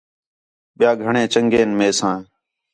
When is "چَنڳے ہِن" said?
1.33-1.71